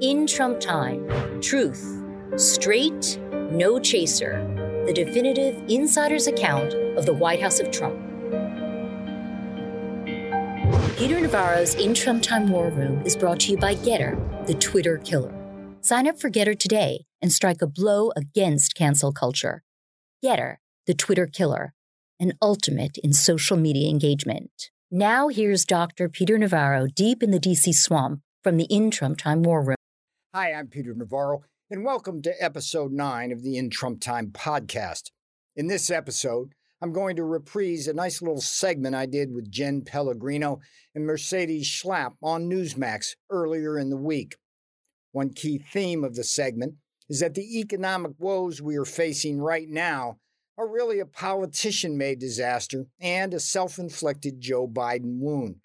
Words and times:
In 0.00 0.26
Trump 0.26 0.60
Time, 0.60 1.06
truth, 1.42 2.02
straight, 2.36 3.20
no 3.50 3.78
chaser, 3.78 4.42
the 4.86 4.94
definitive 4.94 5.62
insider's 5.68 6.26
account 6.26 6.72
of 6.96 7.04
the 7.04 7.12
White 7.12 7.42
House 7.42 7.60
of 7.60 7.70
Trump. 7.70 8.00
Peter 10.96 11.20
Navarro's 11.20 11.74
In 11.74 11.92
Trump 11.92 12.22
Time 12.22 12.48
War 12.48 12.70
Room 12.70 13.02
is 13.04 13.14
brought 13.14 13.40
to 13.40 13.50
you 13.50 13.58
by 13.58 13.74
GETTR, 13.74 14.46
the 14.46 14.54
Twitter 14.54 14.96
killer. 14.96 15.34
Sign 15.82 16.08
up 16.08 16.18
for 16.18 16.30
GETTR 16.30 16.58
today 16.58 17.04
and 17.20 17.30
strike 17.30 17.60
a 17.60 17.66
blow 17.66 18.10
against 18.16 18.74
cancel 18.74 19.12
culture. 19.12 19.64
GETTR, 20.24 20.56
the 20.86 20.94
Twitter 20.94 21.26
killer, 21.26 21.74
an 22.18 22.32
ultimate 22.40 22.96
in 23.04 23.12
social 23.12 23.58
media 23.58 23.90
engagement. 23.90 24.70
Now 24.90 25.28
here's 25.28 25.66
Dr. 25.66 26.08
Peter 26.08 26.38
Navarro 26.38 26.86
deep 26.86 27.22
in 27.22 27.32
the 27.32 27.38
DC 27.38 27.74
swamp 27.74 28.22
from 28.42 28.56
the 28.56 28.64
In 28.70 28.90
Trump 28.90 29.18
Time 29.18 29.42
War 29.42 29.62
Room. 29.62 29.76
Hi, 30.32 30.52
I'm 30.52 30.68
Peter 30.68 30.94
Navarro, 30.94 31.42
and 31.72 31.84
welcome 31.84 32.22
to 32.22 32.32
episode 32.40 32.92
9 32.92 33.32
of 33.32 33.42
the 33.42 33.56
In 33.56 33.68
Trump 33.68 34.00
Time 34.00 34.28
podcast. 34.28 35.10
In 35.56 35.66
this 35.66 35.90
episode, 35.90 36.54
I'm 36.80 36.92
going 36.92 37.16
to 37.16 37.24
reprise 37.24 37.88
a 37.88 37.94
nice 37.94 38.22
little 38.22 38.40
segment 38.40 38.94
I 38.94 39.06
did 39.06 39.34
with 39.34 39.50
Jenn 39.50 39.82
Pellegrino 39.82 40.60
and 40.94 41.04
Mercedes 41.04 41.66
Schlapp 41.66 42.12
on 42.22 42.48
Newsmax 42.48 43.16
earlier 43.28 43.76
in 43.76 43.90
the 43.90 43.96
week. 43.96 44.36
One 45.10 45.30
key 45.30 45.58
theme 45.58 46.04
of 46.04 46.14
the 46.14 46.22
segment 46.22 46.74
is 47.08 47.18
that 47.18 47.34
the 47.34 47.58
economic 47.58 48.12
woes 48.16 48.62
we 48.62 48.76
are 48.76 48.84
facing 48.84 49.40
right 49.40 49.68
now 49.68 50.18
are 50.56 50.72
really 50.72 51.00
a 51.00 51.06
politician 51.06 51.98
made 51.98 52.20
disaster 52.20 52.86
and 53.00 53.34
a 53.34 53.40
self 53.40 53.80
inflicted 53.80 54.40
Joe 54.40 54.68
Biden 54.68 55.18
wound. 55.18 55.56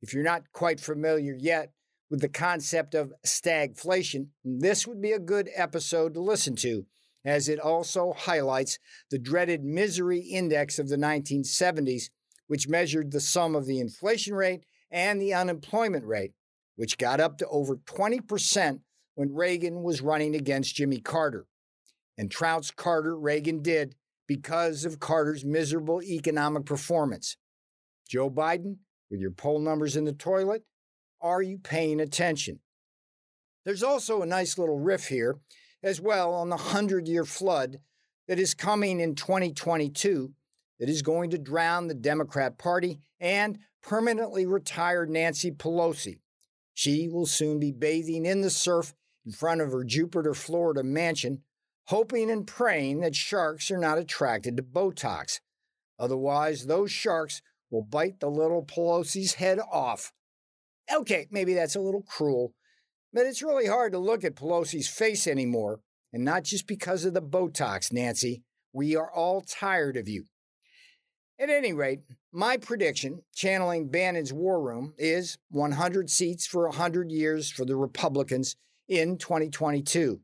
If 0.00 0.14
you're 0.14 0.24
not 0.24 0.50
quite 0.54 0.80
familiar 0.80 1.36
yet 1.38 1.74
with 2.10 2.20
the 2.20 2.28
concept 2.28 2.94
of 2.94 3.12
stagflation, 3.24 4.28
this 4.44 4.86
would 4.86 5.00
be 5.00 5.12
a 5.12 5.18
good 5.18 5.48
episode 5.54 6.12
to 6.14 6.20
listen 6.20 6.56
to, 6.56 6.84
as 7.24 7.48
it 7.48 7.60
also 7.60 8.12
highlights 8.12 8.78
the 9.10 9.18
dreaded 9.18 9.62
misery 9.62 10.18
index 10.18 10.78
of 10.78 10.88
the 10.88 10.96
1970s, 10.96 12.10
which 12.48 12.68
measured 12.68 13.12
the 13.12 13.20
sum 13.20 13.54
of 13.54 13.66
the 13.66 13.78
inflation 13.78 14.34
rate 14.34 14.64
and 14.90 15.20
the 15.20 15.32
unemployment 15.32 16.04
rate, 16.04 16.32
which 16.74 16.98
got 16.98 17.20
up 17.20 17.38
to 17.38 17.46
over 17.46 17.76
20% 17.76 18.80
when 19.14 19.34
Reagan 19.34 19.82
was 19.82 20.00
running 20.00 20.34
against 20.34 20.74
Jimmy 20.74 20.98
Carter. 20.98 21.46
And 22.18 22.30
trouts 22.30 22.70
Carter, 22.70 23.16
Reagan 23.16 23.62
did 23.62 23.94
because 24.26 24.84
of 24.84 25.00
Carter's 25.00 25.44
miserable 25.44 26.02
economic 26.02 26.66
performance. 26.66 27.36
Joe 28.08 28.30
Biden, 28.30 28.78
with 29.10 29.20
your 29.20 29.30
poll 29.30 29.60
numbers 29.60 29.96
in 29.96 30.04
the 30.04 30.12
toilet, 30.12 30.64
are 31.20 31.42
you 31.42 31.58
paying 31.58 32.00
attention? 32.00 32.60
There's 33.64 33.82
also 33.82 34.22
a 34.22 34.26
nice 34.26 34.58
little 34.58 34.78
riff 34.78 35.08
here 35.08 35.38
as 35.82 36.00
well 36.00 36.32
on 36.32 36.48
the 36.48 36.56
100 36.56 37.08
year 37.08 37.24
flood 37.24 37.78
that 38.28 38.38
is 38.38 38.54
coming 38.54 39.00
in 39.00 39.14
2022 39.14 40.32
that 40.78 40.88
is 40.88 41.02
going 41.02 41.30
to 41.30 41.38
drown 41.38 41.88
the 41.88 41.94
Democrat 41.94 42.58
Party 42.58 43.00
and 43.18 43.58
permanently 43.82 44.46
retire 44.46 45.06
Nancy 45.06 45.50
Pelosi. 45.50 46.20
She 46.74 47.08
will 47.08 47.26
soon 47.26 47.58
be 47.58 47.72
bathing 47.72 48.24
in 48.24 48.40
the 48.40 48.50
surf 48.50 48.94
in 49.26 49.32
front 49.32 49.60
of 49.60 49.72
her 49.72 49.84
Jupiter, 49.84 50.32
Florida 50.32 50.82
mansion, 50.82 51.42
hoping 51.86 52.30
and 52.30 52.46
praying 52.46 53.00
that 53.00 53.14
sharks 53.14 53.70
are 53.70 53.78
not 53.78 53.98
attracted 53.98 54.56
to 54.56 54.62
Botox. 54.62 55.40
Otherwise, 55.98 56.66
those 56.66 56.90
sharks 56.90 57.42
will 57.70 57.82
bite 57.82 58.20
the 58.20 58.30
little 58.30 58.64
Pelosi's 58.64 59.34
head 59.34 59.60
off 59.70 60.12
Okay, 60.92 61.28
maybe 61.30 61.54
that's 61.54 61.76
a 61.76 61.80
little 61.80 62.02
cruel, 62.02 62.52
but 63.12 63.26
it's 63.26 63.42
really 63.42 63.66
hard 63.66 63.92
to 63.92 63.98
look 63.98 64.24
at 64.24 64.34
Pelosi's 64.34 64.88
face 64.88 65.26
anymore, 65.26 65.80
and 66.12 66.24
not 66.24 66.42
just 66.42 66.66
because 66.66 67.04
of 67.04 67.14
the 67.14 67.22
Botox, 67.22 67.92
Nancy. 67.92 68.42
We 68.72 68.96
are 68.96 69.10
all 69.10 69.40
tired 69.40 69.96
of 69.96 70.08
you. 70.08 70.24
At 71.38 71.48
any 71.48 71.72
rate, 71.72 72.00
my 72.32 72.56
prediction, 72.56 73.22
channeling 73.34 73.88
Bannon's 73.88 74.32
war 74.32 74.60
room, 74.60 74.94
is 74.98 75.38
100 75.50 76.10
seats 76.10 76.46
for 76.46 76.68
100 76.68 77.10
years 77.10 77.50
for 77.50 77.64
the 77.64 77.76
Republicans 77.76 78.56
in 78.88 79.16
2022. 79.16 80.20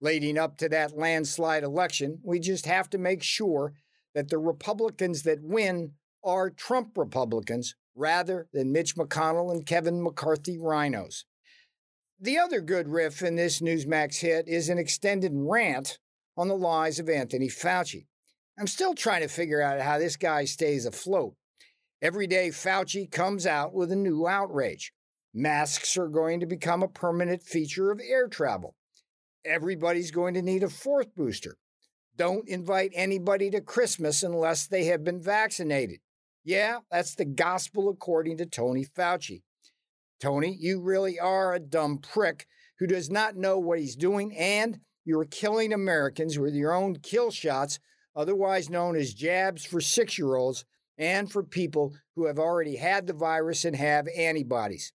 Leading 0.00 0.36
up 0.36 0.58
to 0.58 0.68
that 0.68 0.96
landslide 0.96 1.62
election, 1.62 2.18
we 2.22 2.38
just 2.38 2.66
have 2.66 2.90
to 2.90 2.98
make 2.98 3.22
sure 3.22 3.72
that 4.14 4.28
the 4.28 4.38
Republicans 4.38 5.22
that 5.22 5.42
win 5.42 5.92
are 6.22 6.50
Trump 6.50 6.98
Republicans 6.98 7.74
rather 7.96 8.46
than 8.52 8.70
Mitch 8.70 8.94
McConnell 8.94 9.50
and 9.50 9.66
Kevin 9.66 10.02
McCarthy 10.02 10.58
RINOs. 10.58 11.24
The 12.20 12.38
other 12.38 12.60
good 12.60 12.88
riff 12.88 13.22
in 13.22 13.36
this 13.36 13.60
Newsmax 13.60 14.20
hit 14.20 14.46
is 14.46 14.68
an 14.68 14.78
extended 14.78 15.32
rant 15.34 15.98
on 16.36 16.48
the 16.48 16.56
lies 16.56 16.98
of 16.98 17.08
Anthony 17.08 17.48
Fauci. 17.48 18.06
I'm 18.58 18.66
still 18.66 18.94
trying 18.94 19.22
to 19.22 19.28
figure 19.28 19.60
out 19.60 19.80
how 19.80 19.98
this 19.98 20.16
guy 20.16 20.44
stays 20.44 20.86
afloat. 20.86 21.34
Every 22.00 22.26
day, 22.26 22.48
Fauci 22.48 23.10
comes 23.10 23.46
out 23.46 23.74
with 23.74 23.90
a 23.90 23.96
new 23.96 24.26
outrage. 24.26 24.92
Masks 25.34 25.96
are 25.96 26.08
going 26.08 26.40
to 26.40 26.46
become 26.46 26.82
a 26.82 26.88
permanent 26.88 27.42
feature 27.42 27.90
of 27.90 28.00
air 28.06 28.28
travel. 28.28 28.74
Everybody's 29.44 30.10
going 30.10 30.34
to 30.34 30.42
need 30.42 30.62
a 30.62 30.68
fourth 30.68 31.14
booster. 31.14 31.56
Don't 32.16 32.48
invite 32.48 32.92
anybody 32.94 33.50
to 33.50 33.60
Christmas 33.60 34.22
unless 34.22 34.66
they 34.66 34.84
have 34.84 35.04
been 35.04 35.20
vaccinated. 35.20 36.00
Yeah, 36.46 36.78
that's 36.92 37.16
the 37.16 37.24
gospel 37.24 37.88
according 37.88 38.36
to 38.36 38.46
Tony 38.46 38.84
Fauci. 38.84 39.42
Tony, 40.20 40.56
you 40.56 40.80
really 40.80 41.18
are 41.18 41.52
a 41.52 41.58
dumb 41.58 41.98
prick 41.98 42.46
who 42.78 42.86
does 42.86 43.10
not 43.10 43.34
know 43.34 43.58
what 43.58 43.80
he's 43.80 43.96
doing, 43.96 44.32
and 44.36 44.78
you're 45.04 45.24
killing 45.24 45.72
Americans 45.72 46.38
with 46.38 46.54
your 46.54 46.72
own 46.72 46.98
kill 47.02 47.32
shots, 47.32 47.80
otherwise 48.14 48.70
known 48.70 48.94
as 48.94 49.12
jabs 49.12 49.64
for 49.64 49.80
six 49.80 50.18
year 50.18 50.36
olds 50.36 50.64
and 50.96 51.32
for 51.32 51.42
people 51.42 51.96
who 52.14 52.26
have 52.26 52.38
already 52.38 52.76
had 52.76 53.08
the 53.08 53.12
virus 53.12 53.64
and 53.64 53.74
have 53.74 54.06
antibodies. 54.16 54.92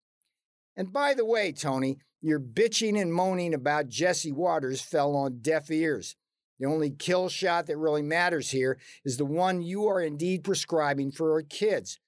And 0.76 0.92
by 0.92 1.14
the 1.14 1.24
way, 1.24 1.52
Tony, 1.52 1.96
your 2.20 2.40
bitching 2.40 3.00
and 3.00 3.10
moaning 3.10 3.54
about 3.54 3.88
Jesse 3.88 4.32
Watters 4.32 4.82
fell 4.82 5.16
on 5.16 5.38
deaf 5.40 5.70
ears. 5.70 6.14
The 6.58 6.66
only 6.66 6.90
kill 6.90 7.28
shot 7.28 7.66
that 7.66 7.76
really 7.76 8.02
matters 8.02 8.50
here 8.50 8.78
is 9.04 9.16
the 9.16 9.24
one 9.24 9.62
you 9.62 9.86
are 9.86 10.00
indeed 10.00 10.42
prescribing 10.42 11.12
for 11.12 11.32
our 11.32 11.42
kids. 11.42 11.98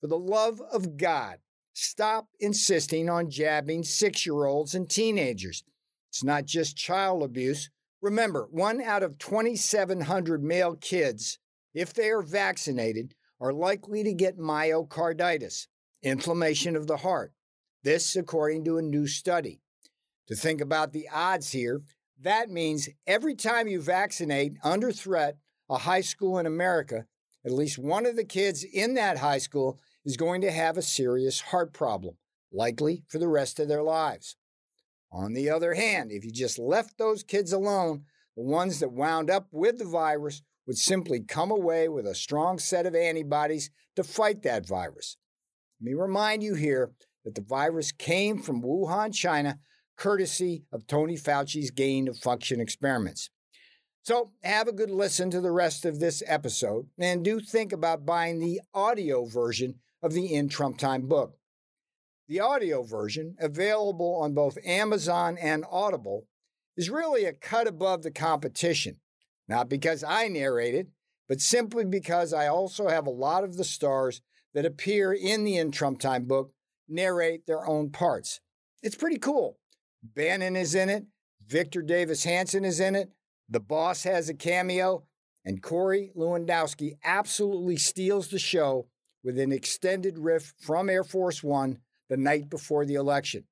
For 0.00 0.06
the 0.06 0.18
love 0.18 0.60
of 0.72 0.96
God, 0.96 1.38
stop 1.74 2.28
insisting 2.40 3.10
on 3.10 3.30
jabbing 3.30 3.82
six 3.82 4.24
year 4.24 4.46
olds 4.46 4.74
and 4.74 4.88
teenagers. 4.88 5.62
It's 6.08 6.24
not 6.24 6.46
just 6.46 6.76
child 6.76 7.22
abuse. 7.22 7.70
Remember, 8.00 8.48
one 8.50 8.80
out 8.80 9.02
of 9.02 9.18
2,700 9.18 10.42
male 10.42 10.76
kids, 10.76 11.38
if 11.74 11.92
they 11.92 12.08
are 12.08 12.22
vaccinated, 12.22 13.14
are 13.40 13.52
likely 13.52 14.02
to 14.04 14.14
get 14.14 14.38
myocarditis, 14.38 15.66
inflammation 16.02 16.76
of 16.76 16.86
the 16.86 16.98
heart. 16.98 17.32
This, 17.82 18.16
according 18.16 18.64
to 18.64 18.78
a 18.78 18.82
new 18.82 19.06
study. 19.06 19.60
To 20.28 20.34
think 20.34 20.60
about 20.60 20.92
the 20.92 21.08
odds 21.12 21.52
here, 21.52 21.82
that 22.22 22.50
means 22.50 22.88
every 23.06 23.34
time 23.34 23.68
you 23.68 23.80
vaccinate 23.80 24.54
under 24.64 24.92
threat 24.92 25.36
a 25.70 25.78
high 25.78 26.00
school 26.00 26.38
in 26.38 26.46
America, 26.46 27.06
at 27.44 27.52
least 27.52 27.78
one 27.78 28.06
of 28.06 28.16
the 28.16 28.24
kids 28.24 28.64
in 28.64 28.94
that 28.94 29.18
high 29.18 29.38
school 29.38 29.78
is 30.04 30.16
going 30.16 30.40
to 30.40 30.50
have 30.50 30.76
a 30.76 30.82
serious 30.82 31.40
heart 31.40 31.72
problem, 31.72 32.16
likely 32.52 33.04
for 33.08 33.18
the 33.18 33.28
rest 33.28 33.60
of 33.60 33.68
their 33.68 33.82
lives. 33.82 34.36
On 35.12 35.32
the 35.32 35.48
other 35.48 35.74
hand, 35.74 36.10
if 36.10 36.24
you 36.24 36.32
just 36.32 36.58
left 36.58 36.98
those 36.98 37.22
kids 37.22 37.52
alone, 37.52 38.04
the 38.36 38.42
ones 38.42 38.80
that 38.80 38.92
wound 38.92 39.30
up 39.30 39.46
with 39.50 39.78
the 39.78 39.84
virus 39.84 40.42
would 40.66 40.76
simply 40.76 41.20
come 41.20 41.50
away 41.50 41.88
with 41.88 42.06
a 42.06 42.14
strong 42.14 42.58
set 42.58 42.84
of 42.84 42.94
antibodies 42.94 43.70
to 43.96 44.04
fight 44.04 44.42
that 44.42 44.66
virus. 44.66 45.16
Let 45.80 45.86
me 45.86 45.94
remind 45.94 46.42
you 46.42 46.54
here 46.54 46.90
that 47.24 47.34
the 47.34 47.40
virus 47.40 47.90
came 47.92 48.42
from 48.42 48.62
Wuhan, 48.62 49.14
China, 49.14 49.58
courtesy 49.98 50.64
of 50.72 50.86
Tony 50.86 51.16
Fauci's 51.16 51.70
gain 51.70 52.08
of 52.08 52.16
function 52.16 52.60
experiments. 52.60 53.30
So, 54.02 54.30
have 54.42 54.68
a 54.68 54.72
good 54.72 54.90
listen 54.90 55.30
to 55.32 55.40
the 55.40 55.50
rest 55.50 55.84
of 55.84 56.00
this 56.00 56.22
episode 56.26 56.86
and 56.98 57.22
do 57.22 57.40
think 57.40 57.72
about 57.72 58.06
buying 58.06 58.38
the 58.38 58.62
audio 58.72 59.26
version 59.26 59.74
of 60.02 60.14
the 60.14 60.32
In 60.32 60.48
Trump 60.48 60.78
Time 60.78 61.08
book. 61.08 61.36
The 62.28 62.40
audio 62.40 62.82
version, 62.82 63.36
available 63.38 64.18
on 64.22 64.34
both 64.34 64.56
Amazon 64.64 65.36
and 65.36 65.64
Audible, 65.70 66.26
is 66.76 66.88
really 66.88 67.24
a 67.24 67.32
cut 67.32 67.66
above 67.66 68.02
the 68.02 68.10
competition. 68.10 68.96
Not 69.48 69.68
because 69.68 70.04
I 70.04 70.28
narrate 70.28 70.74
it, 70.74 70.88
but 71.28 71.40
simply 71.40 71.84
because 71.84 72.32
I 72.32 72.46
also 72.46 72.88
have 72.88 73.06
a 73.06 73.10
lot 73.10 73.44
of 73.44 73.56
the 73.56 73.64
stars 73.64 74.22
that 74.54 74.64
appear 74.64 75.12
in 75.12 75.44
the 75.44 75.56
In 75.56 75.70
Trump 75.70 76.00
Time 76.00 76.24
book 76.24 76.52
narrate 76.88 77.46
their 77.46 77.66
own 77.66 77.90
parts. 77.90 78.40
It's 78.82 78.96
pretty 78.96 79.18
cool. 79.18 79.58
Bannon 80.02 80.56
is 80.56 80.74
in 80.74 80.88
it. 80.88 81.04
Victor 81.46 81.82
Davis 81.82 82.24
Hanson 82.24 82.64
is 82.64 82.80
in 82.80 82.94
it. 82.94 83.10
The 83.48 83.60
boss 83.60 84.04
has 84.04 84.28
a 84.28 84.34
cameo. 84.34 85.04
And 85.44 85.62
Corey 85.62 86.12
Lewandowski 86.16 86.98
absolutely 87.04 87.76
steals 87.76 88.28
the 88.28 88.38
show 88.38 88.88
with 89.24 89.38
an 89.38 89.52
extended 89.52 90.18
riff 90.18 90.52
from 90.60 90.90
Air 90.90 91.04
Force 91.04 91.42
One 91.42 91.78
the 92.08 92.16
night 92.16 92.50
before 92.50 92.84
the 92.84 92.94
election. 92.94 93.44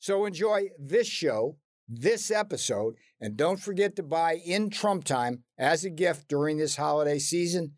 So 0.00 0.24
enjoy 0.26 0.70
this 0.78 1.06
show, 1.06 1.58
this 1.88 2.30
episode, 2.30 2.94
and 3.20 3.36
don't 3.36 3.60
forget 3.60 3.94
to 3.96 4.02
buy 4.02 4.40
in 4.44 4.70
Trump 4.70 5.04
Time 5.04 5.44
as 5.56 5.84
a 5.84 5.90
gift 5.90 6.26
during 6.28 6.56
this 6.56 6.76
holiday 6.76 7.20
season 7.20 7.74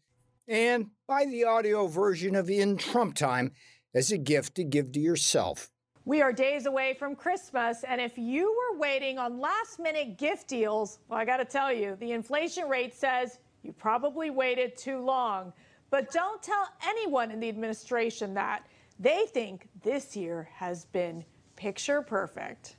and 0.49 0.87
buy 1.07 1.27
the 1.27 1.45
audio 1.45 1.87
version 1.87 2.35
of 2.35 2.49
In 2.49 2.77
Trump 2.77 3.15
Time 3.15 3.53
as 3.95 4.11
a 4.11 4.19
gift 4.19 4.55
to 4.57 4.65
give 4.65 4.93
to 4.93 5.01
yourself. 5.01 5.71
We 6.07 6.21
are 6.21 6.35
days 6.35 6.67
away 6.67 6.93
from 6.93 7.17
Christmas, 7.17 7.83
and 7.83 7.99
if 7.99 8.19
you 8.19 8.53
were 8.53 8.79
waiting 8.79 9.19
on 9.19 9.41
last 9.41 9.79
minute 9.79 10.19
gift 10.19 10.49
deals, 10.49 10.99
well, 11.09 11.19
I 11.19 11.25
got 11.25 11.39
to 11.39 11.47
tell 11.47 11.73
you, 11.73 11.97
the 11.99 12.13
inflation 12.13 12.69
rate 12.69 12.95
says 12.95 13.39
you 13.63 13.73
probably 13.73 14.29
waited 14.29 14.77
too 14.77 14.99
long. 14.99 15.55
But 15.89 16.11
don't 16.11 16.43
tell 16.43 16.69
anyone 16.87 17.31
in 17.31 17.41
the 17.41 17.49
administration 17.49 18.35
that. 18.35 18.67
They 18.99 19.25
think 19.33 19.69
this 19.83 20.15
year 20.15 20.51
has 20.53 20.85
been 20.85 21.25
picture 21.57 22.03
perfect. 22.03 22.77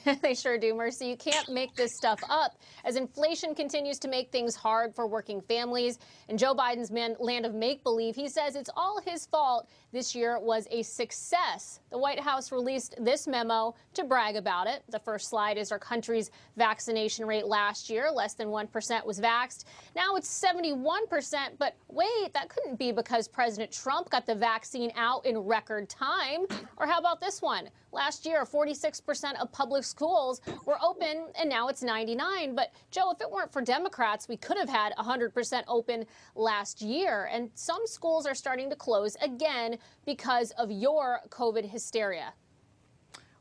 they 0.22 0.34
sure 0.34 0.58
do, 0.58 0.74
Mercy. 0.74 1.06
You 1.06 1.16
can't 1.16 1.48
make 1.48 1.74
this 1.74 1.90
stuff 1.96 2.20
up 2.28 2.58
as 2.84 2.96
inflation 2.96 3.54
continues 3.54 3.98
to 4.00 4.08
make 4.08 4.30
things 4.30 4.54
hard 4.54 4.94
for 4.94 5.06
working 5.06 5.40
families. 5.40 5.98
And 6.28 6.38
Joe 6.38 6.54
Biden's 6.54 6.90
man, 6.90 7.16
land 7.18 7.46
of 7.46 7.54
make 7.54 7.82
believe, 7.82 8.14
he 8.14 8.28
says 8.28 8.56
it's 8.56 8.70
all 8.76 9.00
his 9.04 9.26
fault. 9.26 9.68
This 9.92 10.14
year 10.14 10.38
was 10.40 10.66
a 10.70 10.82
success. 10.82 11.80
The 11.90 11.98
White 11.98 12.20
House 12.20 12.50
released 12.50 12.94
this 12.98 13.26
memo 13.26 13.74
to 13.94 14.04
brag 14.04 14.36
about 14.36 14.66
it. 14.66 14.82
The 14.88 14.98
first 15.00 15.28
slide 15.28 15.58
is 15.58 15.70
our 15.70 15.78
country's 15.78 16.30
vaccination 16.56 17.26
rate 17.26 17.46
last 17.46 17.90
year. 17.90 18.10
Less 18.10 18.34
than 18.34 18.48
1% 18.48 19.04
was 19.04 19.20
vaxxed. 19.20 19.64
Now 19.94 20.16
it's 20.16 20.42
71%. 20.42 21.58
But 21.58 21.76
wait, 21.88 22.32
that 22.32 22.48
couldn't 22.48 22.78
be 22.78 22.92
because 22.92 23.28
President 23.28 23.70
Trump 23.70 24.10
got 24.10 24.26
the 24.26 24.34
vaccine 24.34 24.92
out 24.96 25.26
in 25.26 25.38
record 25.38 25.88
time. 25.88 26.46
Or 26.76 26.86
how 26.86 26.98
about 26.98 27.20
this 27.20 27.42
one? 27.42 27.68
Last 27.94 28.24
year, 28.24 28.46
46% 28.46 29.34
of 29.38 29.52
public 29.52 29.84
schools 29.84 30.40
were 30.64 30.78
open, 30.82 31.26
and 31.38 31.48
now 31.48 31.68
it's 31.68 31.82
99. 31.82 32.54
But 32.54 32.72
Joe, 32.90 33.10
if 33.10 33.20
it 33.20 33.30
weren't 33.30 33.52
for 33.52 33.60
Democrats, 33.60 34.28
we 34.28 34.38
could 34.38 34.56
have 34.56 34.68
had 34.68 34.94
100% 34.96 35.62
open 35.68 36.06
last 36.34 36.80
year. 36.80 37.28
And 37.30 37.50
some 37.54 37.86
schools 37.86 38.26
are 38.26 38.34
starting 38.34 38.70
to 38.70 38.76
close 38.76 39.14
again 39.16 39.76
because 40.06 40.52
of 40.52 40.70
your 40.70 41.20
COVID 41.28 41.68
hysteria. 41.68 42.32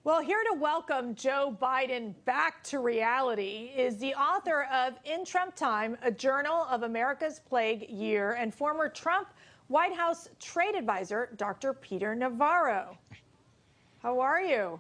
Well, 0.03 0.19
here 0.19 0.44
to 0.51 0.59
welcome 0.59 1.15
Joe 1.15 1.56
Biden 1.62 2.13
back 2.25 2.62
to 2.65 2.80
reality 2.80 3.71
is 3.74 3.98
the 3.98 4.15
author 4.15 4.63
of 4.74 4.95
In 5.06 5.24
Trump 5.24 5.56
Time, 5.56 5.95
a 6.01 6.12
journal 6.12 6.65
of 6.69 6.83
America's 6.83 7.39
plague 7.39 7.89
year, 7.89 8.33
and 8.33 8.53
former 8.53 8.89
Trump 8.89 9.30
White 9.68 9.95
House 9.95 10.27
trade 10.39 10.75
advisor, 10.75 11.30
Dr. 11.38 11.74
Peter 11.74 12.15
Navarro. 12.15 12.98
How 14.01 14.19
are 14.19 14.42
you? 14.42 14.80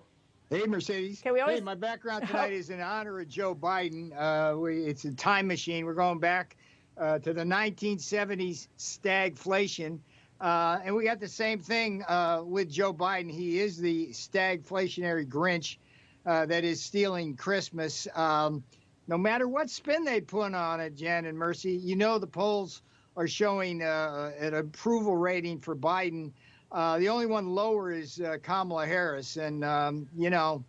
Hey, 0.49 0.65
Mercedes. 0.65 1.21
Can 1.21 1.33
we 1.33 1.41
always... 1.41 1.59
Hey, 1.59 1.63
my 1.63 1.75
background 1.75 2.25
tonight 2.25 2.53
is 2.53 2.71
in 2.71 2.81
honor 2.81 3.19
of 3.19 3.27
Joe 3.27 3.53
Biden. 3.53 4.11
Uh, 4.17 4.57
we, 4.57 4.83
it's 4.83 5.05
a 5.05 5.13
time 5.13 5.45
machine. 5.45 5.85
We're 5.85 5.93
going 5.93 6.17
back 6.17 6.57
uh, 6.97 7.19
to 7.19 7.31
the 7.31 7.43
1970s 7.43 8.67
stagflation. 8.79 9.99
Uh, 10.39 10.79
and 10.83 10.95
we 10.95 11.03
got 11.03 11.19
the 11.19 11.27
same 11.27 11.59
thing 11.59 12.03
uh, 12.07 12.41
with 12.43 12.67
Joe 12.67 12.95
Biden. 12.95 13.29
He 13.29 13.59
is 13.59 13.77
the 13.77 14.07
stagflationary 14.07 15.27
Grinch 15.27 15.77
uh, 16.25 16.47
that 16.47 16.63
is 16.63 16.81
stealing 16.81 17.35
Christmas. 17.35 18.07
Um, 18.15 18.63
no 19.07 19.19
matter 19.19 19.47
what 19.47 19.69
spin 19.69 20.03
they 20.03 20.19
put 20.19 20.55
on 20.55 20.79
it, 20.79 20.95
Jen 20.95 21.25
and 21.25 21.37
Mercy, 21.37 21.73
you 21.73 21.95
know 21.95 22.17
the 22.17 22.25
polls 22.25 22.81
are 23.15 23.27
showing 23.27 23.83
uh, 23.83 24.31
an 24.39 24.55
approval 24.55 25.15
rating 25.15 25.59
for 25.59 25.75
Biden 25.75 26.31
uh, 26.71 26.97
the 26.99 27.09
only 27.09 27.25
one 27.25 27.49
lower 27.49 27.91
is 27.91 28.21
uh, 28.21 28.37
Kamala 28.41 28.85
Harris, 28.85 29.37
and 29.37 29.63
um, 29.63 30.07
you 30.17 30.29
know, 30.29 30.63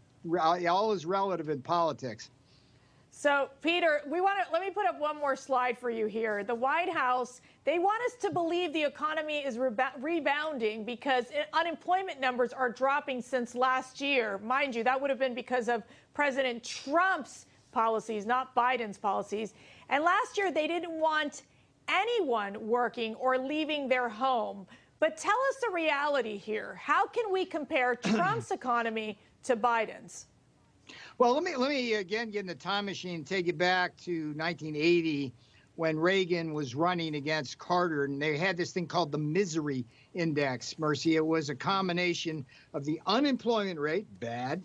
all 0.69 0.93
is 0.93 1.07
relative 1.07 1.49
in 1.49 1.63
politics. 1.63 2.31
So, 3.15 3.51
Peter, 3.61 4.01
we 4.09 4.21
want 4.21 4.39
to 4.45 4.53
let 4.53 4.63
me 4.63 4.71
put 4.71 4.87
up 4.87 4.99
one 4.99 5.17
more 5.19 5.37
slide 5.37 5.79
for 5.79 5.91
you 5.91 6.07
here. 6.07 6.43
The 6.43 6.55
White 6.55 6.89
House, 6.89 7.41
they 7.65 7.79
want 7.79 8.03
us 8.07 8.15
to 8.23 8.31
believe 8.31 8.73
the 8.73 8.83
economy 8.83 9.41
is 9.41 9.59
rebounding 10.01 10.85
because 10.85 11.27
unemployment 11.53 12.21
numbers 12.21 12.53
are 12.53 12.71
dropping 12.71 13.21
since 13.21 13.55
last 13.55 14.01
year. 14.01 14.39
Mind 14.39 14.75
you, 14.75 14.83
that 14.83 15.01
would 15.01 15.11
have 15.11 15.19
been 15.19 15.35
because 15.35 15.69
of 15.69 15.85
President 16.15 16.65
Trump's 16.65 17.47
policies, 17.71 18.27
not 18.27 18.57
Biden's 18.57 18.99
policies. 18.99 19.55
And 19.89 20.03
last 20.03 20.37
year, 20.39 20.51
they 20.51 20.67
didn't 20.67 20.99
want 20.99 21.43
anyone 21.89 22.67
working 22.67 23.15
or 23.17 23.39
leaving 23.39 23.89
their 23.89 24.09
home. 24.09 24.67
But 25.03 25.17
tell 25.17 25.37
us 25.49 25.57
the 25.57 25.75
reality 25.75 26.37
here. 26.37 26.79
How 26.81 27.09
can 27.09 27.33
we 27.33 27.45
compare 27.45 27.97
Trump's 28.05 28.53
economy 28.53 29.19
to 29.43 29.57
Biden's? 29.57 30.27
Well, 31.19 31.35
let 31.35 31.43
me 31.43 31.57
let 31.57 31.71
me 31.71 31.95
again 31.95 32.31
get 32.31 32.43
in 32.43 32.47
the 32.47 32.55
time 32.55 32.85
machine 32.85 33.17
and 33.17 33.27
take 33.27 33.49
you 33.49 33.53
back 33.53 33.97
to 34.05 34.29
1980 34.37 35.33
when 35.75 35.99
Reagan 35.99 36.55
was 36.55 36.77
running 36.77 37.17
against 37.17 37.59
Carter, 37.59 38.05
and 38.05 38.23
they 38.23 38.37
had 38.39 38.57
this 38.57 38.71
thing 38.71 38.87
called 38.87 39.11
the 39.11 39.19
misery 39.19 39.85
index. 40.15 40.79
Mercy, 40.79 41.17
it 41.17 41.27
was 41.27 41.49
a 41.49 41.57
combination 41.57 42.47
of 42.73 42.85
the 42.85 43.01
unemployment 43.05 43.81
rate, 43.81 44.07
bad, 44.21 44.63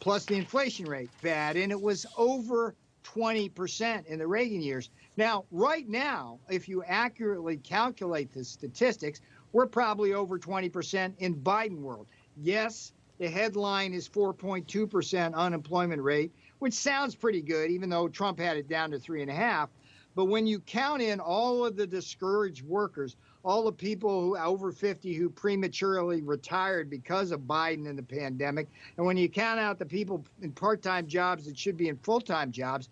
plus 0.00 0.26
the 0.26 0.34
inflation 0.34 0.84
rate, 0.84 1.08
bad, 1.22 1.56
and 1.56 1.72
it 1.72 1.80
was 1.80 2.04
over 2.18 2.74
20% 3.04 4.06
in 4.06 4.18
the 4.18 4.26
Reagan 4.26 4.60
years. 4.60 4.90
Now, 5.16 5.44
right 5.50 5.88
now, 5.88 6.38
if 6.50 6.68
you 6.68 6.84
accurately 6.84 7.56
calculate 7.56 8.32
the 8.32 8.44
statistics, 8.44 9.20
we're 9.52 9.66
probably 9.66 10.14
over 10.14 10.38
20% 10.38 11.12
in 11.18 11.34
Biden 11.36 11.80
world. 11.80 12.06
Yes, 12.40 12.92
the 13.18 13.28
headline 13.28 13.92
is 13.92 14.08
4.2% 14.08 15.34
unemployment 15.34 16.02
rate, 16.02 16.32
which 16.58 16.74
sounds 16.74 17.14
pretty 17.14 17.42
good, 17.42 17.70
even 17.70 17.88
though 17.88 18.08
Trump 18.08 18.38
had 18.38 18.56
it 18.56 18.68
down 18.68 18.90
to 18.90 18.98
three 18.98 19.22
and 19.22 19.30
a 19.30 19.34
half. 19.34 19.70
But 20.14 20.26
when 20.26 20.46
you 20.46 20.60
count 20.60 21.02
in 21.02 21.20
all 21.20 21.64
of 21.64 21.76
the 21.76 21.86
discouraged 21.86 22.64
workers, 22.64 23.16
all 23.44 23.64
the 23.64 23.72
people 23.72 24.20
who 24.20 24.36
over 24.36 24.72
50 24.72 25.14
who 25.14 25.30
prematurely 25.30 26.22
retired 26.22 26.90
because 26.90 27.30
of 27.30 27.42
Biden 27.42 27.88
and 27.88 27.96
the 27.96 28.02
pandemic, 28.02 28.66
and 28.96 29.06
when 29.06 29.16
you 29.16 29.28
count 29.28 29.60
out 29.60 29.78
the 29.78 29.86
people 29.86 30.24
in 30.42 30.50
part-time 30.52 31.06
jobs 31.06 31.46
that 31.46 31.56
should 31.56 31.76
be 31.76 31.88
in 31.88 31.96
full-time 31.98 32.50
jobs, 32.50 32.88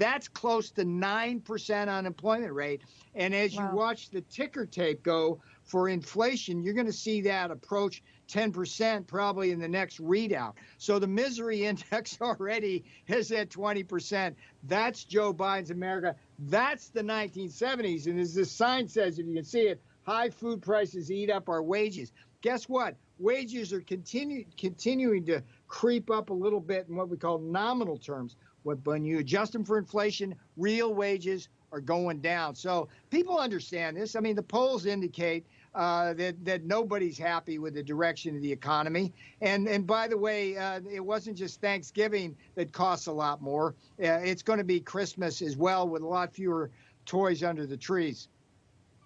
that's 0.00 0.28
close 0.28 0.70
to 0.70 0.84
9% 0.84 1.88
unemployment 1.88 2.52
rate. 2.54 2.80
And 3.14 3.34
as 3.34 3.54
wow. 3.54 3.68
you 3.68 3.76
watch 3.76 4.08
the 4.08 4.22
ticker 4.22 4.64
tape 4.64 5.02
go 5.02 5.40
for 5.62 5.90
inflation, 5.90 6.62
you're 6.62 6.74
going 6.74 6.86
to 6.86 6.92
see 6.92 7.20
that 7.22 7.50
approach 7.50 8.02
10% 8.30 9.06
probably 9.06 9.50
in 9.50 9.58
the 9.58 9.68
next 9.68 10.00
readout. 10.00 10.54
So 10.78 10.98
the 10.98 11.06
misery 11.06 11.64
index 11.66 12.16
already 12.20 12.84
is 13.08 13.30
at 13.30 13.50
20%. 13.50 14.34
That's 14.64 15.04
Joe 15.04 15.34
Biden's 15.34 15.70
America. 15.70 16.16
That's 16.38 16.88
the 16.88 17.02
1970s. 17.02 18.06
And 18.06 18.18
as 18.18 18.34
this 18.34 18.50
sign 18.50 18.88
says, 18.88 19.18
if 19.18 19.26
you 19.26 19.34
can 19.34 19.44
see 19.44 19.68
it, 19.68 19.82
high 20.02 20.30
food 20.30 20.62
prices 20.62 21.10
eat 21.10 21.30
up 21.30 21.50
our 21.50 21.62
wages. 21.62 22.12
Guess 22.40 22.70
what? 22.70 22.96
Wages 23.18 23.70
are 23.74 23.82
continue, 23.82 24.46
continuing 24.56 25.26
to 25.26 25.42
creep 25.68 26.10
up 26.10 26.30
a 26.30 26.34
little 26.34 26.60
bit 26.60 26.86
in 26.88 26.96
what 26.96 27.10
we 27.10 27.18
call 27.18 27.38
nominal 27.38 27.98
terms. 27.98 28.36
When 28.62 29.04
you 29.04 29.18
adjust 29.18 29.52
them 29.52 29.64
for 29.64 29.78
inflation, 29.78 30.34
real 30.56 30.94
wages 30.94 31.48
are 31.72 31.80
going 31.80 32.20
down. 32.20 32.54
So 32.54 32.88
people 33.10 33.38
understand 33.38 33.96
this. 33.96 34.16
I 34.16 34.20
mean, 34.20 34.36
the 34.36 34.42
polls 34.42 34.86
indicate 34.86 35.46
uh, 35.74 36.14
that 36.14 36.44
that 36.44 36.64
nobody's 36.64 37.16
happy 37.16 37.58
with 37.58 37.74
the 37.74 37.82
direction 37.82 38.34
of 38.34 38.42
the 38.42 38.50
economy. 38.50 39.12
And 39.40 39.68
and 39.68 39.86
by 39.86 40.08
the 40.08 40.18
way, 40.18 40.56
uh, 40.56 40.80
it 40.90 41.00
wasn't 41.00 41.36
just 41.36 41.60
Thanksgiving 41.60 42.36
that 42.56 42.72
costs 42.72 43.06
a 43.06 43.12
lot 43.12 43.40
more. 43.40 43.74
Uh, 44.02 44.18
it's 44.22 44.42
going 44.42 44.58
to 44.58 44.64
be 44.64 44.80
Christmas 44.80 45.42
as 45.42 45.56
well, 45.56 45.88
with 45.88 46.02
a 46.02 46.06
lot 46.06 46.34
fewer 46.34 46.70
toys 47.06 47.42
under 47.42 47.66
the 47.66 47.76
trees. 47.76 48.28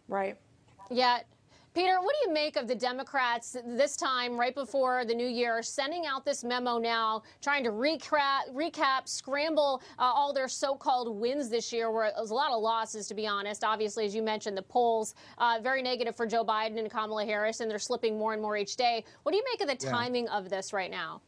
Right. 0.08 0.36
Yeah. 0.90 1.20
Peter, 1.74 2.00
what 2.00 2.14
do 2.22 2.28
you 2.28 2.32
make 2.32 2.54
of 2.54 2.68
the 2.68 2.74
Democrats 2.74 3.56
this 3.66 3.96
time, 3.96 4.38
right 4.38 4.54
before 4.54 5.04
the 5.04 5.12
new 5.14 5.26
year, 5.26 5.60
sending 5.60 6.06
out 6.06 6.24
this 6.24 6.44
memo 6.44 6.78
now, 6.78 7.20
trying 7.42 7.64
to 7.64 7.70
recap, 7.70 8.42
recap 8.54 9.08
scramble 9.08 9.82
uh, 9.98 10.02
all 10.02 10.32
their 10.32 10.46
so-called 10.46 11.18
wins 11.18 11.48
this 11.48 11.72
year, 11.72 11.90
where 11.90 12.04
it 12.04 12.14
was 12.16 12.30
a 12.30 12.34
lot 12.34 12.52
of 12.52 12.62
losses, 12.62 13.08
to 13.08 13.14
be 13.14 13.26
honest. 13.26 13.64
Obviously, 13.64 14.04
as 14.04 14.14
you 14.14 14.22
mentioned, 14.22 14.56
the 14.56 14.62
polls 14.62 15.16
uh, 15.38 15.58
very 15.60 15.82
negative 15.82 16.14
for 16.14 16.26
Joe 16.26 16.44
Biden 16.44 16.78
and 16.78 16.88
Kamala 16.88 17.24
Harris, 17.24 17.58
and 17.58 17.68
they're 17.68 17.80
slipping 17.80 18.16
more 18.16 18.34
and 18.34 18.40
more 18.40 18.56
each 18.56 18.76
day. 18.76 19.04
What 19.24 19.32
do 19.32 19.38
you 19.38 19.44
make 19.52 19.60
of 19.60 19.66
the 19.66 19.86
timing 19.86 20.26
yeah. 20.26 20.38
of 20.38 20.48
this 20.48 20.72
right 20.72 20.92
now? 20.92 21.22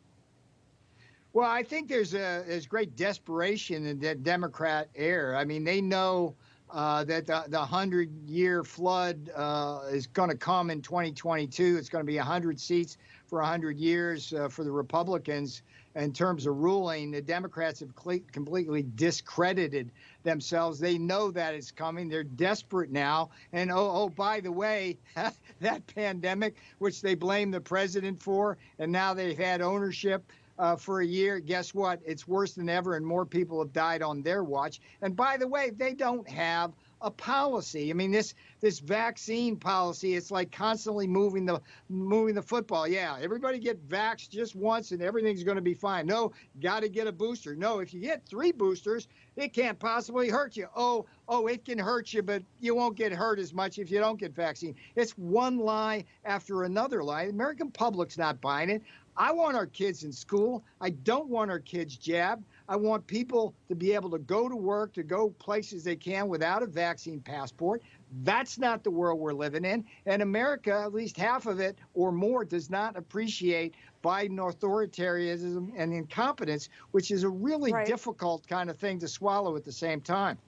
Well, 1.32 1.50
I 1.50 1.64
think 1.64 1.88
there's 1.88 2.14
a 2.14 2.44
there's 2.46 2.66
great 2.66 2.94
desperation 2.94 3.84
in 3.84 3.98
that 3.98 4.22
Democrat 4.22 4.88
air. 4.94 5.34
I 5.34 5.44
mean, 5.44 5.64
they 5.64 5.80
know 5.80 6.36
uh, 6.70 7.04
that 7.04 7.26
the, 7.26 7.44
the 7.48 7.58
100 7.58 8.10
year 8.28 8.64
flood 8.64 9.30
uh, 9.34 9.80
is 9.90 10.06
going 10.06 10.30
to 10.30 10.36
come 10.36 10.70
in 10.70 10.82
2022. 10.82 11.76
It's 11.78 11.88
going 11.88 12.04
to 12.04 12.06
be 12.06 12.16
100 12.16 12.60
seats 12.60 12.98
for 13.26 13.40
100 13.40 13.76
years 13.78 14.32
uh, 14.32 14.48
for 14.48 14.64
the 14.64 14.70
Republicans. 14.70 15.62
In 15.94 16.12
terms 16.12 16.46
of 16.46 16.58
ruling, 16.58 17.10
the 17.10 17.22
Democrats 17.22 17.80
have 17.80 17.94
completely 18.30 18.84
discredited 18.96 19.90
themselves. 20.24 20.78
They 20.78 20.98
know 20.98 21.30
that 21.30 21.54
it's 21.54 21.70
coming. 21.70 22.10
They're 22.10 22.22
desperate 22.22 22.90
now. 22.90 23.30
And 23.54 23.70
oh, 23.70 23.90
oh 23.94 24.08
by 24.10 24.40
the 24.40 24.52
way, 24.52 24.98
that 25.60 25.86
pandemic, 25.86 26.56
which 26.80 27.00
they 27.00 27.14
blame 27.14 27.50
the 27.50 27.62
president 27.62 28.22
for, 28.22 28.58
and 28.78 28.92
now 28.92 29.14
they've 29.14 29.38
had 29.38 29.62
ownership 29.62 30.22
uh, 30.58 30.76
for 30.76 31.00
a 31.00 31.06
year. 31.06 31.38
Guess 31.38 31.74
what? 31.74 32.00
It's 32.04 32.26
worse 32.26 32.52
than 32.52 32.68
ever, 32.68 32.96
and 32.96 33.06
more 33.06 33.26
people 33.26 33.58
have 33.60 33.72
died 33.72 34.02
on 34.02 34.22
their 34.22 34.44
watch. 34.44 34.80
And 35.02 35.14
by 35.16 35.36
the 35.36 35.48
way, 35.48 35.70
they 35.70 35.94
don't 35.94 36.28
have 36.28 36.72
a 37.02 37.10
policy. 37.10 37.90
I 37.90 37.92
mean, 37.92 38.10
this 38.10 38.34
this 38.60 38.78
vaccine 38.78 39.56
policy, 39.56 40.14
it's 40.14 40.30
like 40.30 40.50
constantly 40.50 41.06
moving 41.06 41.44
the 41.44 41.60
moving 41.88 42.34
the 42.34 42.42
football. 42.42 42.88
Yeah, 42.88 43.18
everybody 43.20 43.58
get 43.58 43.86
vaxxed 43.88 44.30
just 44.30 44.56
once 44.56 44.92
and 44.92 45.02
everything's 45.02 45.44
going 45.44 45.56
to 45.56 45.62
be 45.62 45.74
fine. 45.74 46.06
No, 46.06 46.32
got 46.60 46.80
to 46.80 46.88
get 46.88 47.06
a 47.06 47.12
booster. 47.12 47.54
No, 47.54 47.80
if 47.80 47.92
you 47.92 48.00
get 48.00 48.24
three 48.26 48.50
boosters, 48.52 49.08
it 49.36 49.52
can't 49.52 49.78
possibly 49.78 50.28
hurt 50.28 50.56
you. 50.56 50.66
Oh, 50.74 51.06
oh, 51.28 51.46
it 51.46 51.64
can 51.64 51.78
hurt 51.78 52.12
you, 52.12 52.22
but 52.22 52.42
you 52.60 52.74
won't 52.74 52.96
get 52.96 53.12
hurt 53.12 53.38
as 53.38 53.52
much 53.52 53.78
if 53.78 53.90
you 53.90 53.98
don't 53.98 54.18
get 54.18 54.34
vaccine. 54.34 54.74
It's 54.94 55.12
one 55.12 55.58
lie 55.58 56.04
after 56.24 56.64
another 56.64 57.04
lie. 57.04 57.26
The 57.26 57.30
American 57.30 57.70
public's 57.70 58.16
not 58.16 58.40
buying 58.40 58.70
it. 58.70 58.82
I 59.18 59.32
want 59.32 59.56
our 59.56 59.66
kids 59.66 60.04
in 60.04 60.12
school. 60.12 60.62
I 60.80 60.90
don't 60.90 61.28
want 61.28 61.50
our 61.50 61.58
kids 61.58 61.96
jabbed. 61.96 62.44
I 62.68 62.76
want 62.76 63.06
people 63.06 63.54
to 63.68 63.74
be 63.74 63.92
able 63.92 64.10
to 64.10 64.18
go 64.18 64.48
to 64.48 64.56
work, 64.56 64.92
to 64.94 65.02
go 65.02 65.30
places 65.38 65.84
they 65.84 65.96
can 65.96 66.28
without 66.28 66.62
a 66.62 66.66
vaccine 66.66 67.20
passport. 67.20 67.82
That's 68.22 68.58
not 68.58 68.84
the 68.84 68.90
world 68.90 69.18
we're 69.18 69.32
living 69.32 69.64
in. 69.64 69.84
And 70.04 70.20
America, 70.22 70.82
at 70.84 70.92
least 70.92 71.16
half 71.16 71.46
of 71.46 71.60
it 71.60 71.78
or 71.94 72.12
more, 72.12 72.44
does 72.44 72.70
not 72.70 72.96
appreciate 72.96 73.74
Biden 74.06 74.38
authoritarianism 74.38 75.72
and 75.76 75.92
incompetence, 75.92 76.68
which 76.92 77.10
is 77.10 77.24
a 77.24 77.28
really 77.28 77.72
right. 77.72 77.84
difficult 77.84 78.46
kind 78.46 78.70
of 78.70 78.76
thing 78.76 79.00
to 79.00 79.08
swallow 79.08 79.56
at 79.56 79.64
the 79.64 79.72
same 79.72 80.00
time. 80.00 80.38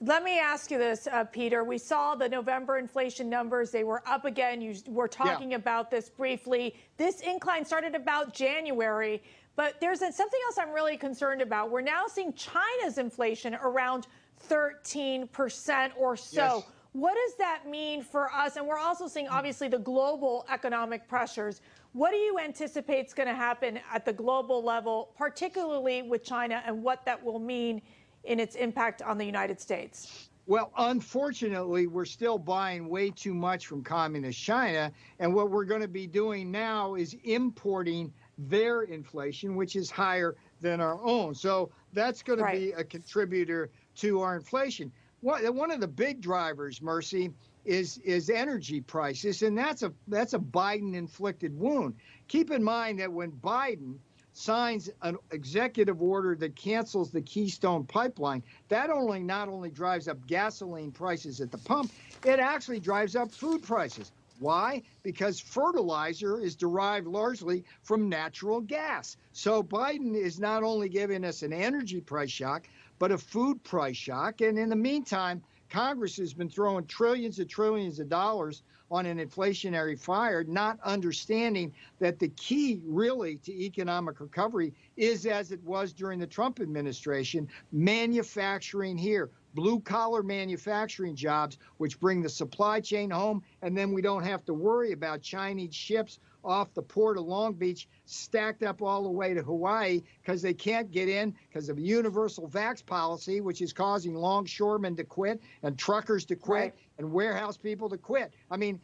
Let 0.00 0.24
me 0.24 0.40
ask 0.40 0.70
you 0.72 0.78
this, 0.78 1.06
uh, 1.06 1.24
Peter. 1.24 1.62
We 1.62 1.78
saw 1.78 2.16
the 2.16 2.28
November 2.28 2.78
inflation 2.78 3.28
numbers. 3.28 3.70
They 3.70 3.84
were 3.84 4.02
up 4.06 4.24
again. 4.24 4.60
You 4.60 4.74
were 4.88 5.06
talking 5.06 5.52
yeah. 5.52 5.56
about 5.56 5.88
this 5.88 6.08
briefly. 6.08 6.74
This 6.96 7.20
incline 7.20 7.64
started 7.64 7.94
about 7.94 8.32
January, 8.32 9.22
but 9.54 9.80
there's 9.80 10.00
something 10.00 10.40
else 10.46 10.58
I'm 10.58 10.72
really 10.72 10.96
concerned 10.96 11.42
about. 11.42 11.70
We're 11.70 11.80
now 11.80 12.06
seeing 12.08 12.32
China's 12.32 12.98
inflation 12.98 13.54
around 13.54 14.08
13% 14.48 15.90
or 15.96 16.16
so. 16.16 16.36
Yes. 16.36 16.62
What 16.92 17.14
does 17.14 17.36
that 17.36 17.68
mean 17.68 18.02
for 18.02 18.32
us? 18.32 18.56
And 18.56 18.66
we're 18.66 18.78
also 18.78 19.06
seeing, 19.06 19.28
obviously, 19.28 19.68
the 19.68 19.78
global 19.78 20.46
economic 20.50 21.06
pressures. 21.06 21.60
What 21.92 22.10
do 22.10 22.16
you 22.16 22.38
anticipate 22.38 23.06
is 23.06 23.14
going 23.14 23.28
to 23.28 23.34
happen 23.34 23.80
at 23.92 24.04
the 24.04 24.12
global 24.12 24.62
level, 24.62 25.14
particularly 25.16 26.02
with 26.02 26.22
China, 26.22 26.62
and 26.66 26.82
what 26.82 27.04
that 27.06 27.22
will 27.22 27.38
mean 27.38 27.80
in 28.24 28.38
its 28.38 28.56
impact 28.56 29.00
on 29.02 29.16
the 29.16 29.24
United 29.24 29.60
States? 29.60 30.28
Well, 30.46 30.72
unfortunately, 30.78 31.86
we're 31.86 32.04
still 32.04 32.38
buying 32.38 32.88
way 32.88 33.10
too 33.10 33.34
much 33.34 33.66
from 33.66 33.82
communist 33.82 34.38
China. 34.38 34.92
And 35.18 35.34
what 35.34 35.50
we're 35.50 35.64
going 35.64 35.82
to 35.82 35.88
be 35.88 36.06
doing 36.06 36.50
now 36.50 36.94
is 36.94 37.16
importing 37.24 38.12
their 38.38 38.82
inflation, 38.82 39.56
which 39.56 39.76
is 39.76 39.90
higher 39.90 40.36
than 40.60 40.80
our 40.80 41.02
own. 41.02 41.34
So 41.34 41.70
that's 41.92 42.22
going 42.22 42.40
right. 42.40 42.54
to 42.54 42.60
be 42.60 42.72
a 42.72 42.84
contributor 42.84 43.70
to 43.96 44.20
our 44.20 44.36
inflation. 44.36 44.92
One 45.20 45.70
of 45.70 45.80
the 45.80 45.88
big 45.88 46.20
drivers, 46.20 46.80
Mercy, 46.80 47.30
is 47.64 47.98
is 47.98 48.30
energy 48.30 48.80
prices, 48.80 49.42
and 49.42 49.56
that's 49.56 49.82
a 49.82 49.92
that's 50.08 50.34
a 50.34 50.38
Biden 50.38 50.94
inflicted 50.94 51.58
wound. 51.58 51.94
Keep 52.28 52.50
in 52.50 52.62
mind 52.62 52.98
that 53.00 53.12
when 53.12 53.32
Biden 53.32 53.96
signs 54.32 54.88
an 55.02 55.16
executive 55.32 56.00
order 56.00 56.36
that 56.36 56.54
cancels 56.54 57.10
the 57.10 57.20
Keystone 57.20 57.84
pipeline, 57.84 58.42
that 58.68 58.88
only 58.88 59.20
not 59.20 59.48
only 59.48 59.70
drives 59.70 60.06
up 60.06 60.24
gasoline 60.26 60.92
prices 60.92 61.40
at 61.40 61.50
the 61.50 61.58
pump, 61.58 61.90
it 62.24 62.38
actually 62.38 62.78
drives 62.78 63.16
up 63.16 63.32
food 63.32 63.62
prices. 63.62 64.12
Why? 64.38 64.82
Because 65.02 65.40
fertilizer 65.40 66.40
is 66.40 66.54
derived 66.54 67.08
largely 67.08 67.64
from 67.82 68.08
natural 68.08 68.60
gas. 68.60 69.16
So 69.32 69.62
Biden 69.62 70.14
is 70.14 70.38
not 70.38 70.62
only 70.62 70.88
giving 70.88 71.24
us 71.24 71.42
an 71.42 71.52
energy 71.52 72.00
price 72.00 72.30
shock, 72.30 72.68
but 73.00 73.10
a 73.10 73.18
food 73.18 73.62
price 73.64 73.96
shock. 73.96 74.40
And 74.40 74.56
in 74.56 74.68
the 74.68 74.76
meantime, 74.76 75.42
Congress 75.70 76.16
has 76.16 76.32
been 76.32 76.48
throwing 76.48 76.86
trillions 76.86 77.38
and 77.38 77.48
trillions 77.48 77.98
of 77.98 78.08
dollars 78.08 78.62
on 78.90 79.04
an 79.04 79.18
inflationary 79.18 79.98
fire, 79.98 80.44
not 80.44 80.78
understanding 80.82 81.72
that 81.98 82.18
the 82.18 82.28
key 82.28 82.80
really 82.86 83.36
to 83.36 83.52
economic 83.52 84.18
recovery 84.20 84.72
is 84.96 85.26
as 85.26 85.52
it 85.52 85.62
was 85.62 85.92
during 85.92 86.18
the 86.18 86.26
Trump 86.26 86.58
administration 86.60 87.46
manufacturing 87.70 88.96
here, 88.96 89.30
blue 89.54 89.80
collar 89.80 90.22
manufacturing 90.22 91.14
jobs, 91.14 91.58
which 91.76 92.00
bring 92.00 92.22
the 92.22 92.28
supply 92.28 92.80
chain 92.80 93.10
home. 93.10 93.42
And 93.60 93.76
then 93.76 93.92
we 93.92 94.00
don't 94.00 94.24
have 94.24 94.44
to 94.46 94.54
worry 94.54 94.92
about 94.92 95.20
Chinese 95.20 95.74
ships 95.74 96.18
off 96.44 96.72
the 96.74 96.82
port 96.82 97.18
of 97.18 97.24
Long 97.24 97.54
Beach 97.54 97.88
stacked 98.06 98.62
up 98.62 98.82
all 98.82 99.02
the 99.02 99.10
way 99.10 99.34
to 99.34 99.42
Hawaii 99.42 100.02
because 100.22 100.42
they 100.42 100.54
can't 100.54 100.90
get 100.90 101.08
in 101.08 101.34
because 101.48 101.68
of 101.68 101.78
a 101.78 101.82
universal 101.82 102.48
vax 102.48 102.84
policy, 102.84 103.40
which 103.40 103.62
is 103.62 103.72
causing 103.72 104.14
longshoremen 104.14 104.96
to 104.96 105.04
quit 105.04 105.40
and 105.62 105.78
truckers 105.78 106.24
to 106.26 106.36
quit 106.36 106.60
right. 106.60 106.74
and 106.98 107.12
warehouse 107.12 107.56
people 107.56 107.88
to 107.90 107.98
quit. 107.98 108.32
I 108.50 108.56
mean, 108.56 108.80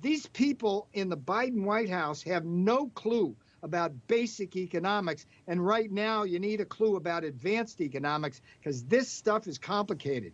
these 0.00 0.26
people 0.26 0.88
in 0.94 1.08
the 1.08 1.16
Biden 1.16 1.64
White 1.64 1.90
House 1.90 2.22
have 2.22 2.44
no 2.44 2.86
clue 2.88 3.36
about 3.62 3.92
basic 4.08 4.56
economics. 4.56 5.26
And 5.46 5.64
right 5.64 5.90
now, 5.90 6.24
you 6.24 6.38
need 6.38 6.60
a 6.60 6.64
clue 6.64 6.96
about 6.96 7.24
advanced 7.24 7.80
economics 7.80 8.40
because 8.58 8.84
this 8.84 9.08
stuff 9.08 9.46
is 9.46 9.58
complicated. 9.58 10.32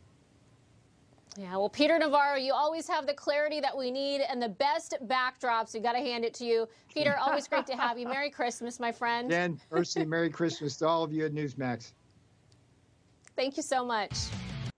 Yeah, 1.37 1.57
well, 1.57 1.69
Peter 1.69 1.99
Navarro, 1.99 2.37
you 2.37 2.53
always 2.53 2.89
have 2.89 3.07
the 3.07 3.15
clarity 3.15 3.61
that 3.61 3.77
we 3.77 3.91
need 3.91 4.23
and 4.23 4.43
the 4.43 4.49
best 4.49 4.97
backdrops. 5.07 5.75
We 5.75 5.81
got 5.81 5.93
to 5.93 5.99
hand 5.99 6.25
it 6.25 6.35
to 6.35 6.45
you. 6.45 6.69
Peter, 6.93 7.17
always 7.21 7.47
great 7.47 7.67
to 7.67 7.77
have 7.77 7.99
you. 7.99 8.09
Merry 8.09 8.31
Christmas, 8.31 8.81
my 8.81 8.91
friend. 8.91 9.31
Dan, 9.31 9.61
Mercy, 9.71 10.05
Merry 10.05 10.31
Christmas 10.31 10.77
to 10.79 10.89
all 10.89 11.05
of 11.05 11.13
you 11.13 11.25
at 11.27 11.33
Newsmax. 11.33 11.93
Thank 13.37 13.57
you 13.57 13.63
so 13.63 13.85
much. 13.85 14.27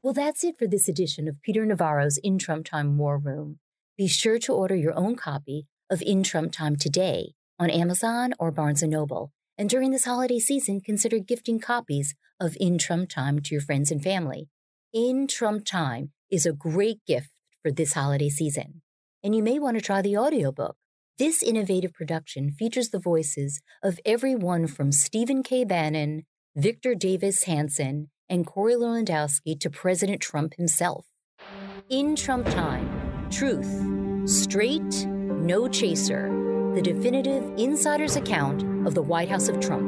Well, 0.03 0.13
that's 0.13 0.45
it 0.45 0.59
for 0.59 0.67
this 0.67 0.89
edition 0.89 1.29
of 1.29 1.41
Peter 1.43 1.65
Navarro's 1.65 2.19
In 2.19 2.39
Trump 2.39 2.67
Time 2.67 2.99
War 2.99 3.17
Room. 3.19 3.59
Be 3.97 4.07
sure 4.07 4.39
to 4.41 4.53
order 4.53 4.75
your 4.75 4.95
own 4.99 5.17
copy 5.17 5.67
of 5.91 6.03
In 6.03 6.23
Trump 6.23 6.53
Time 6.53 6.77
today 6.77 7.35
on 7.59 7.71
Amazon 7.71 8.35
or 8.39 8.51
Barnes 8.51 8.83
& 8.83 8.85
Noble. 8.85 9.33
And 9.57 9.69
during 9.69 9.91
this 9.91 10.07
holiday 10.07 10.39
season, 10.39 10.81
consider 10.81 11.19
gifting 11.19 11.59
copies 11.59 12.15
of 12.39 12.57
In 12.59 12.79
Trump 12.79 13.11
Time 13.11 13.41
to 13.41 13.55
your 13.55 13.63
friends 13.63 13.91
and 13.91 14.03
family. 14.03 14.49
In 14.93 15.27
Trump 15.27 15.65
Time 15.65 16.13
is 16.31 16.47
a 16.47 16.53
great 16.53 16.99
gift 17.07 17.31
for 17.63 17.71
this 17.71 17.93
holiday 17.93 18.29
season. 18.29 18.83
And 19.23 19.35
you 19.35 19.43
may 19.43 19.59
want 19.59 19.77
to 19.77 19.83
try 19.83 20.03
the 20.03 20.17
audiobook. 20.17 20.77
This 21.19 21.43
innovative 21.43 21.93
production 21.93 22.51
features 22.51 22.91
the 22.91 22.99
voices 22.99 23.61
of 23.83 24.01
everyone 24.05 24.67
from 24.67 24.93
Stephen 24.93 25.43
K. 25.43 25.65
Bannon, 25.65 26.25
Victor 26.57 26.95
Davis 26.95 27.45
Hanson, 27.45 28.11
and 28.29 28.47
Corey 28.47 28.75
Lewandowski 28.75 29.59
to 29.61 29.69
President 29.69 30.21
Trump 30.21 30.55
himself. 30.55 31.07
In 31.89 32.17
Trump 32.17 32.47
Time, 32.47 33.29
truth, 33.31 33.69
straight, 34.27 35.05
no 35.07 35.69
chaser 35.69 36.41
the 36.75 36.83
definitive 36.83 37.51
insider's 37.57 38.15
account 38.15 38.63
of 38.87 38.95
the 38.95 39.03
White 39.03 39.29
House 39.29 39.49
of 39.49 39.59
Trump. 39.59 39.85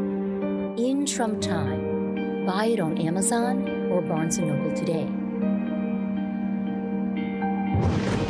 In 0.78 1.06
Trump 1.06 1.40
Time. 1.40 2.44
Buy 2.44 2.66
it 2.66 2.80
on 2.80 2.98
Amazon 2.98 3.68
or 3.92 4.02
Barnes 4.02 4.38
& 4.38 4.40
Noble 4.40 4.74
today. 4.74 5.08
Thank 7.82 8.16
you. 8.16 8.21